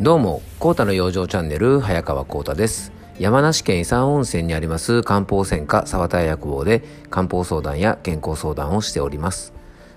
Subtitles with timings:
[0.00, 2.90] どうも、コータの養生チャンネル、早川コータです。
[3.18, 9.52] 山梨県伊佐温泉にあります漢方専科沢田薬房で漢方相談や健康相談をしております。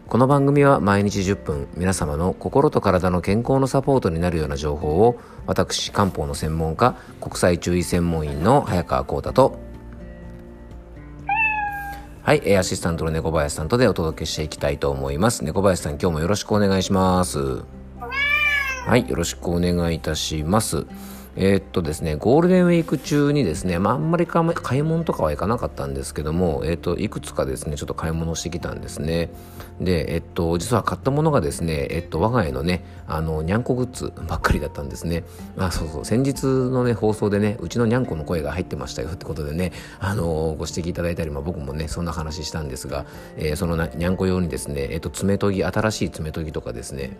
[0.10, 9.58] この番組は毎日10分皆様の心と体の健康のサポートになるような情報を私漢方の専門家国際中医専門員の早川浩太と
[12.24, 17.83] はい、アシスタントの猫林さんとでお届けしていきたいと思います猫林さん今日もよろしくお願いします
[18.86, 20.86] はい、よろしくお願いいたします。
[21.38, 24.44] えー、っとですね、ゴールデンウィーク中にですね、まあ、あんまり買
[24.78, 29.30] い物とかは行かなかったんですけども、えー、っと、いくつかですね、ちょっと買い物してきたんですね。
[29.80, 35.24] で、えっと、実は買ったものがですね、えっと、我が家のね、あの、にゃんこグッズばっかりだったんですね。
[35.58, 40.24] あ、そうそう、先日のね、放送でね、うちのにゃんこの声が入ってましたよってことでね、あの、
[40.60, 43.06] ご指摘いただいたり、まあ、僕もね、そんな話したんですが、
[43.38, 47.18] えー、そのにゃんこ用にですね、えっと、爪研ぎ、新しい爪研ぎとかですね、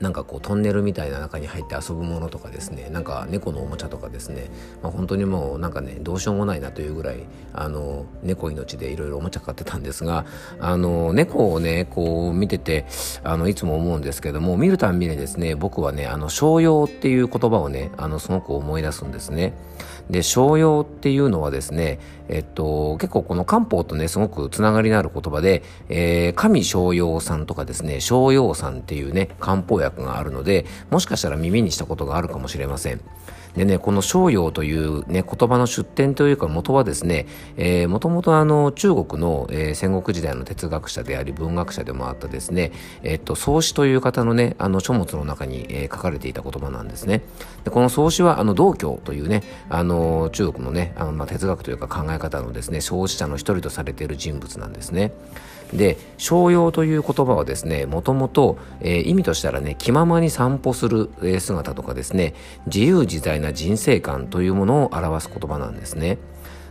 [0.00, 4.50] なんかこうトンネルみたいな中に入って遊ぶものとかですねなんか猫のおもちゃとかですね、
[4.82, 10.26] まあ、本当にもうなんかねどうしようもないなというぐらいあの猫命でいろいろおもちゃ買ってたんですが
[10.58, 12.86] あの猫をねこう見てて
[13.22, 19.54] あのいつも思うんですけども見るたんびにですね僕はねあの商用っていう言葉をねあのすごく思い出すんですね。
[20.10, 21.98] で商用っていうのはですね、
[22.28, 33.00] えっと、結構この漢方とねすごくつながりのある言葉で、えー、神商用さんとかですね商用さんっていうね漢方薬があるのでもしかしたら耳にしたことがあるかもしれません。
[33.56, 47.22] でね、この商用というね、言葉の出典というか元はですね、えー、もともとあの中国の、えー、戦国時代の哲学者であり文学者でもあったですね、えー、っと、創始という方のね、あの書物の中に、えー、書かれていた言葉なんですね。
[47.62, 55.12] で、この創始はあの道教というね、あの中国のね、あのまあ、哲学というか考え方のですね、創始者の一人とされている人物なんですね。
[55.72, 62.34] で商用という言葉はですねもともと、えー、意味としたらね気ままに散歩する、えー、姿とかですね
[62.66, 66.18] 自由自在な人生観というものを表す言葉なんですね。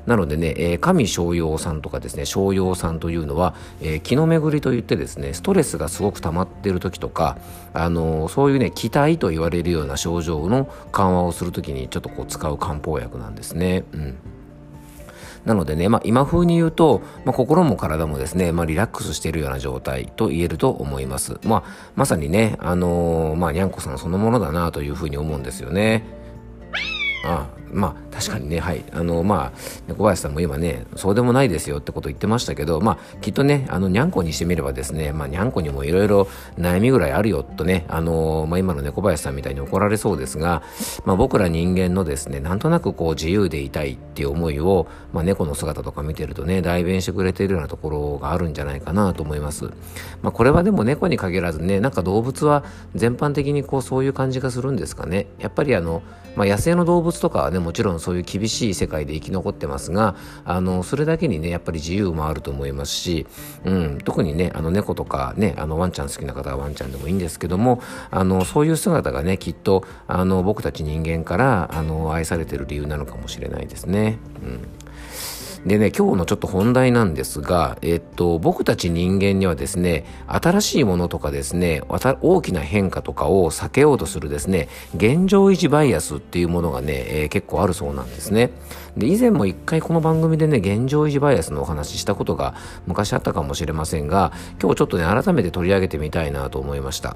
[0.06, 7.38] なのでね、えー、神商用さんとかですね、商用さんというのは、えー、気の巡りといってですね、ストレスがすごく溜まっている時とか、
[7.74, 13.86] あのー、そういうね、気体と言われるような症状の緩和をする時にちょっとこう使う漢方薬なんですね。
[13.94, 14.16] うん。
[15.46, 21.38] なのでね、まあ、今風に言うと、まあ、心も体もですね、まあ、リラックスしているような状態と言えると思います。
[21.44, 21.64] まあ、
[21.96, 26.23] まさにね、あのー、まあ、にゃんこさんそのものだなというふうに思うんですよね。
[27.24, 28.84] あまあ確かにね、はい。
[28.92, 36.28] あの、まあ、猫林さんも今ね、そうでもないですよってこと言ってましたけど、まあ、きっとね、あの、にゃんこにしてみればですね、まあ、にゃんこにもいろいろ
[36.60, 40.62] 悩みぐらいあるよとね、あの、まあ、今の猫林さんみたいに怒られそうですが、
[41.06, 49.66] まあ、僕ら人間のですね、なんとなくこう、自由でいたいっていう思いを、まあ、猫の姿とか見てるとね、代弁してくれてるようなところがあるんじゃないかなと思います。
[50.22, 52.64] まあ、これはでも猫に限らずね、なんか動物は
[52.94, 55.26] 全般的にこう、そういう感じがするんですかね。
[55.40, 56.04] やっぱりあの、
[56.36, 63.28] まあ、野生の動物とかはね、もちろんそういう厳しい世界で生き残ってますが、あの、それだけにね、やっぱり自由もあると思いますし、
[63.66, 74.18] うん、特にね、あの猫とかね、あのワンちゃん好きな方はワンちゃんでもいいんですけども、あの、そういう姿がね、きっと、あの、僕たち人間から、あの、愛されてる理由なのかもしれないですね。
[74.42, 74.83] うん
[75.66, 81.82] でね、今日のちょっと本題なんですが、えっと、僕たち人間にはですね、新しいものとかですね、
[82.22, 88.52] 大きな変化とかを避けようとするですね、現状維持バイアスっていうものがね、えー、結構あるそうなんですね。
[88.98, 97.16] で、以前も一回この番組でね、現状維持バイアスのお話ししたことが昔あったかもしれませんが、今日ちょっとね、改めて取り上げてみたいなと思いました。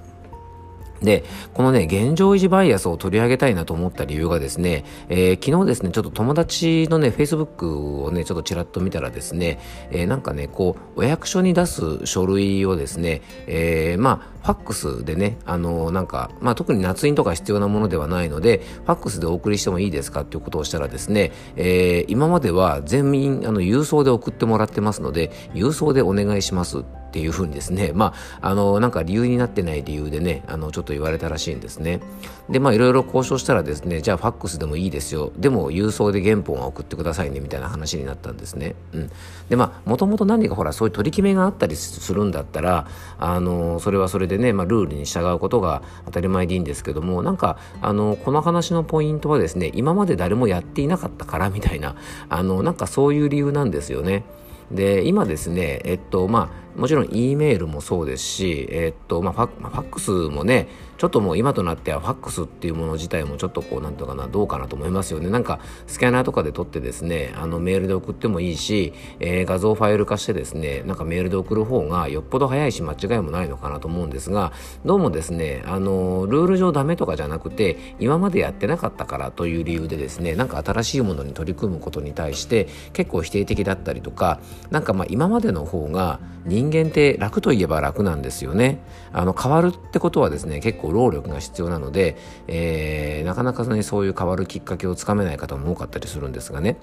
[1.01, 9.59] で、このね、現状維持バイアスを取り上げたいなと思った理由がですね、えー、昨日ですね、ちょっと友達のね、Facebook をね、ちょっとちらっと見たらですね、
[9.91, 26.85] えー、なんかね、こう、お役所に出す書類をですね、えー、まあ、ファックスでね、あのなんか、まあ、特に夏印とか必要なものではないので、ファックスでお送りしてもいいですかっていうことをしたらですね、えー、今までは全員、あの、郵送で送ってもらってますので、郵送でお願いします。
[27.07, 32.01] っていうふうにですね、 まあ、あの、なんか理由になってない理由でね、あの、ちょっと言われたらしいんですね。
[32.49, 35.31] で、まあ、いろいろ交渉したらですね、じゃあファックスでもいいですよ。
[35.37, 38.75] でも、郵送で原本は送ってくださいね、みたいな話になったんですね。
[38.93, 39.09] うん。
[39.49, 42.87] で、まあ、もともと何かほら、そういう取り決めがあったりするんだったら、
[43.17, 51.95] あの、それはそれでね、まあ、ルールに従うことが当たり前でいいんですけども、なんか、あの、この話のポイントはですね、今まで誰もやっていなかったからみたいな、
[52.29, 54.23] あの、なんかそういう理由なんですよね。
[54.71, 65.29] で今ですねえっとまあもちろん E メールもそうですし、えー、っとまあ、ファファックスもねちょっともう今となってはファックスっていうもの自体もちょっとこうなんとかなどうかなと思いますよね。
[65.29, 74.51] なんかスキャナーとかで撮ってですねあのメールで送ってもいいし、えー、画像ファイル化してですねなんかメールで送る方がよっぽど早いし間違いもないのかなと思うんですが
[74.85, 84.39] どうもですねあのルール上ダメとかじゃなくて今までやってなかったからという理由でですねなんか新しいものに取り組むことに対して結構否定的だったりとか
[84.71, 88.79] なんかまあ今までの方が人間って楽といえば楽なんですよね。
[89.13, 92.17] あの変わるってことはですね結構労力が必要なので、
[92.47, 96.77] えー、なかなかねそういう変わるきっかけをつかめない方も多かったりするんですがね。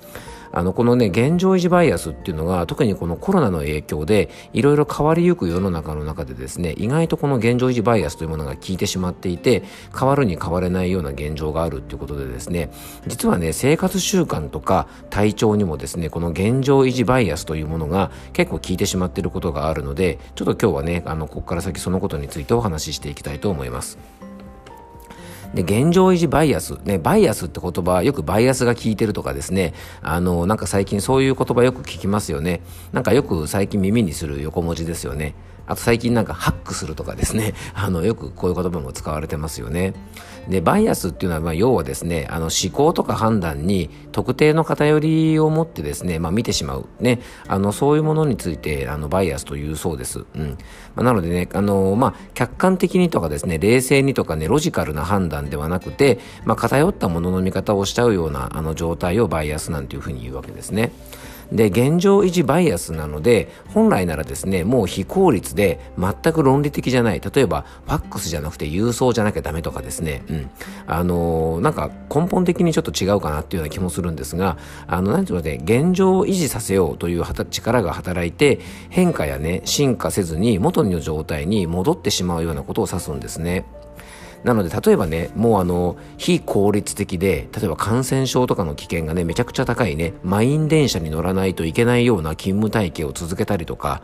[0.57, 9.65] あのこのね現状維持バイアスっていうのが特にこのコロナの影響でいろいろ変わりゆく世の中の中でですね意外とこの現状維持バイアスというものが効いてしまっていて
[9.99, 12.71] 変わるに変われないような現状があるっていうことでですね
[13.09, 23.99] 実はね生活習慣とか体調にもですねこの現状維持バイアスというものが結構効いてしまっていることががあるのでちょっと今日はねあのここから先そのことについてお話ししていきたいと思います。
[25.55, 26.81] で、現状維持バイアス。
[26.83, 29.73] ね、バイアスって言葉、よくバイアスが効いてるとかですね。
[30.03, 32.61] あの、なんか最近そういう言葉よく聞きますよね。
[32.93, 35.37] なんかよく最近耳にする横文字ですよね。
[35.67, 39.95] あと最近なんかハックするとかですね、 あの、よくこういう言葉も使われてますよね。
[40.49, 46.87] で、バイアスっていうのは、まあ、要はですね、あの、思考とか判断に特定の偏りを持ってですね、まあ、見てしまう。
[47.01, 50.27] ね、あの、そういうものについて、あの、バイアスというそうです。
[50.35, 50.59] うん。
[50.95, 60.93] まあ、なのでね、あの、まあ、客観的にとかですね、冷静にとかね、ロジカルな判断ではなくて、まあ、偏ったものの見方をしちゃうような、あの、状態をバイアスなんていうふうに言うわけですね。
[61.53, 70.51] で現状維持バイアスなので本来ならですねもう非効率で全く論理的じゃない例えばファックスじゃなくて郵送じゃなきゃダメとかですね、うん、
[70.87, 78.61] あのー、なんか根本的にちょっと違うかなっていうような気もするんですがあのなんていうので現状を維持させようという力が働いて
[78.91, 83.65] 変化やね進化せずに元の状態に戻ってしまうようなことを指すんですね。
[84.45, 94.03] なので例えばねもうあの非効率的で例えば感染症とかの危険がねめちゃくちゃ高いね満員電車に乗らないといけないような勤務体系を続けたりとか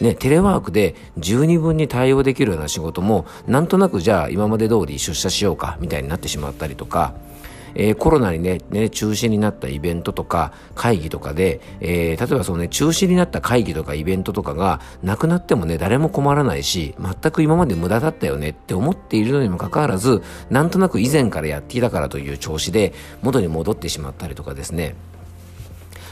[0.00, 7.14] ね、テレワークで十二分に対応できるような仕事もなんとなくじゃあ今まで通り出社しようかみたいになってしまったりとか
[7.74, 22.92] えー、コロナにね、ね、中止になったイベントとか会議とかで、えー、例えばそのね、中止になった会議とかイベントとかがなくなってもね、誰も困らないし、全く今まで無駄だったよねって思っているのにもかかわらず、なんとなく以前からやっていたからという調子で
[23.22, 24.94] 元に戻ってしまったりとかですね。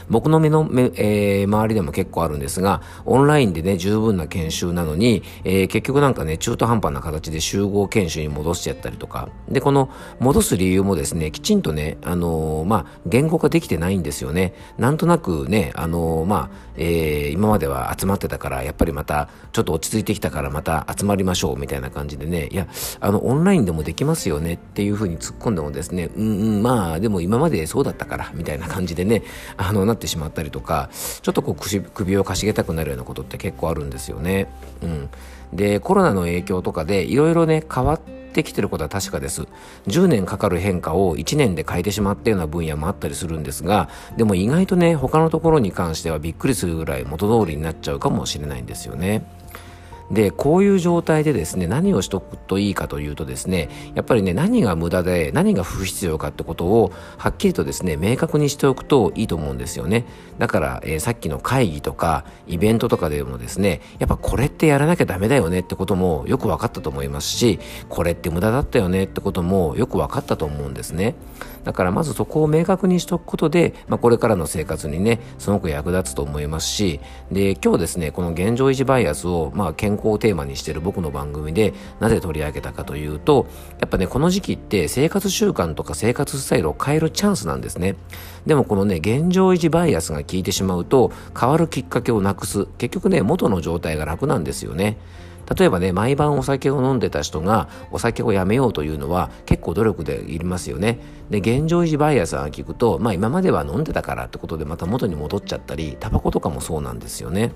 [0.09, 9.89] 僕の目の目、えー、周りでも結構あるんですが、オンラインでね、十分な研修なのに、えー、結局なんかね、中途半端な形で集合研修に戻しちゃったりとか、で、この
[10.19, 14.53] 戻す理由もですね、きちんとね、あのー、まあ、言語化できてないんですよね。
[14.77, 22.67] なんとなくね、あのまあ、え今までは集まってたから、やっぱりまた、ちょっと落ち着いてきたからまた集まりましょう、みたいな感じでね、いや、
[22.99, 29.23] あの、オンラインでもできますよねっていうふうに突っ込んでもですね、うんうん、まあ、でも今までそうだったから、みたいな感じでね、
[29.57, 30.89] あの、ってしまったりとか
[31.21, 31.55] ちょっとこう
[31.93, 34.47] 首をかしげたくなるようなことって結構あるんですよね。
[34.81, 35.09] うん、
[35.51, 39.47] でコロナの影響とかでいろいろね変わってきてることは確かです。
[39.87, 49.25] 10年かかる変化を1年で変えてしまったような分野もあったりするんですが、でも意外とね、他のところに関してはびっくりするぐらい元通りになっちゃうかもしれないんですよね。
[50.11, 60.05] でこういう状態でですね何をしとくといいかというとですねやっぱりね何が無駄で何が不必要かってことをはっきりとですね明確にしておくといいと思うんですよね。
[60.37, 71.15] だから、えー、さっきの会議とかイベントとかでもですねやっぱこれってやらなきゃダメだよねってこともよく分かったと思いますしこれって無駄だったよねってこともよく分かったと思うんですね。
[71.67, 83.47] だからまずそこを明確にしておくことで、まあ、これからの生活にねすごく役立つと思いますしで今日ですねこの現状維持バイアスを、まあ、健康をテーマにしてる僕の番組でなぜ取り上げたかというと
[83.79, 87.95] やっぱねこの時期って生活習慣とか生活スタイルを変えるチャンスなんですね
[88.45, 94.97] でもこのね現状維持バイアスが効いてしまうと変わるきっかけをなくす結局ね元の状態が楽なんですよね
[95.55, 100.99] 例えばね、毎晩お酒を飲んでた人がお酒をやめようというのは結構努力でいりますよね。
[101.29, 107.53] で、現状維持バイアスが聞くと、まあ今までは飲んでたからってことでまた元に戻っちゃったり、タバコとかもそうなんですよね。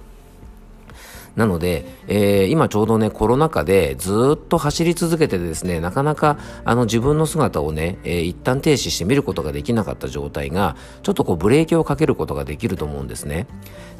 [1.35, 13.47] なので、えー、今ちょうどね、コロナ禍でずっと走り続けてですね、なかなかあの自分の姿をね、えー、一旦停止して見ることができなかった状態が、ちょっとこうブレーキをかけることができると思うんですね。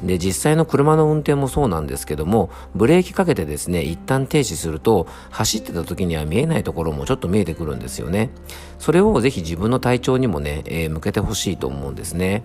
[0.02, 8.30] で、実際の車の運転もそうなんですけども、ブレーキかけてですね、一旦停止すると、走ってた時には見えないところもちょっと見えてくるんですよね。
[8.78, 12.42] それをぜひ自分の体調にもね、えー、向けてほしいと思うんですね。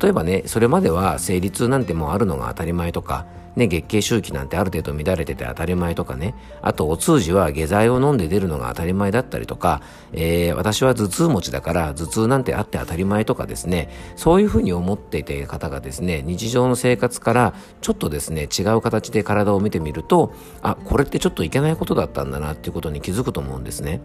[0.00, 9.82] 例えばねそれまでは生理痛なんてもうあるのが当たり前とかね、月経周期なんてある程度乱れてて当たり前とかね、あとお通じは下剤を飲んで出るのが当たり前だったりとか、
[10.12, 20.32] えー、私は頭痛持ちだから頭痛なんてあって当たり前とかですね、そういうふうに思っていた方がですね、日常の生活からちょっとですね、違う形で体を見てみると、
[20.62, 24.00] あ、これってちょっといけないことだったんだなっていうことに気づくと思うんですね。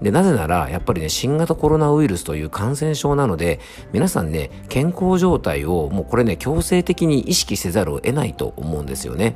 [0.00, 3.60] で、なぜなら、やっぱりね、新型コロナウイルスという感染症なので、
[3.92, 8.93] 皆さんね、健康状態をもうこれね、強制的に意識せざるを得ないと思うんです。
[8.94, 9.34] ですよね。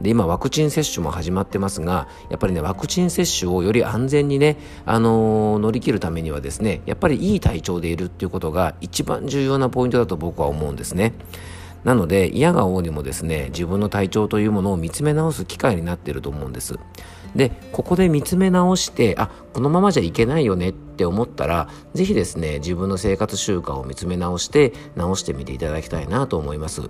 [0.00, 11.12] で今ワクチン接種も始まってますがやっぱりねワクチン接種をより安全にね、あのー、乗り切るためにはですねやっぱりいい体調でいるっていうことが一番重要なポイントだと僕は思うんですね。
[11.84, 16.78] なので嫌が王にもですね自分の体調というものを見つめ直す機会になっていると思うんです。
[17.36, 26.82] でここで見つめ直してあこのままじゃいけないよねって思ったら是非ですね自分の生活習慣を見つめ直して直してみていただきたいなと思います。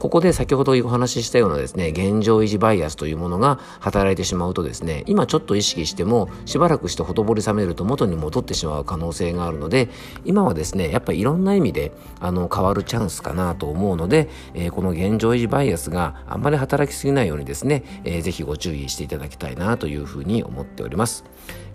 [0.00, 9.90] ここで先ほどお話ししたようなですね現状維持バイアスというものが働いてしまうとですね今ちょっと意識してもしばらくしてほとぼり冷めると元に戻ってしまう可能性があるので
[10.24, 21.24] 今はですねやっぱりいろんな意味であの変わるチャンスかなと思うので、えー、この現状維持バイアスがあんまり働きすぎないようにですね、えー、ぜひご注意していただきたいなというふうに思っております。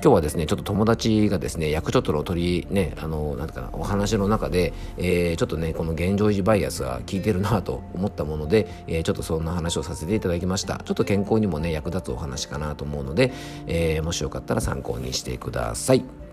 [0.05, 10.79] 今日はですねちょっと友達がですね役所との取りねあのなんかなお話の中で、えー、ちょっとねこの現状維持バイアスが効いてるなと思ったもので、えー、ちょっとそんな話をさせていただきました。
[10.85, 13.33] ちょっと健康にもね役立つお話かなと思うので、
[13.65, 16.24] えー、もしよかったら参考にしてください。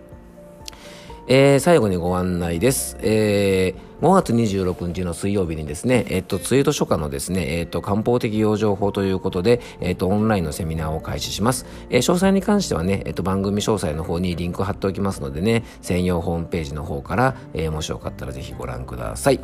[1.27, 2.97] えー、最後にご案内です。
[3.01, 11.65] えー5月26日の水曜日にですね、えっと、ツイート書家のですね、えっと、漢方的養生法ということで、えっと、オンラインのセミナーを開始します。
[11.89, 19.39] えー、詳細に関してはね、えっと、番組詳細の方にリンク貼っておきますのでね、専用ホームページの方から、えー、もしよかったらぜひご覧ください。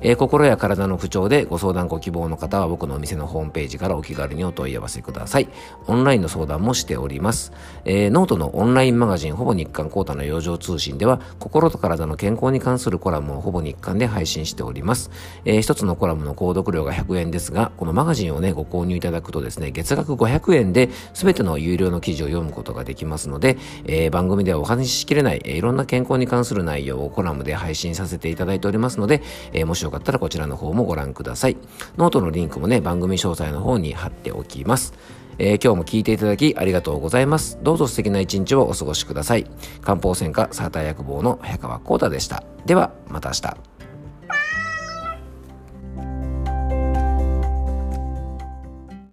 [0.00, 5.48] えー、心や体の不調でご相談ご希望の方は僕のお店のホームページからお気軽にお問い合わせください。
[5.86, 7.52] オンラインの相談もしております。
[7.84, 15.10] えー、ノートのオンラインマガジンほぼ日刊コータの養生通信では心と体の健康に関するコラムをほぼ日刊で配信しております。
[15.44, 31.56] えー、一つのコラムの購読料が100円ですが、このマガジンをね、ご購入いただくとですね、月額500円で全ての有料の記事を読むことができますので、えー、番組ではお話ししきれない、えー、いろんな健康に関する内容をコラムで配信させていただいておりますので、えー、もしよかったらこちらの方もご覧ください。
[31.96, 34.92] ノートのリンクもね、番組詳細の方に貼っておきます。
[35.38, 37.58] えー、今日も聞いていただきありがとうございます。
[37.62, 39.46] どうぞ素敵な一日をお過ごしください。
[39.82, 42.44] 漢方専科サーター薬房の早川幸太でした。
[42.66, 43.77] では、また明日。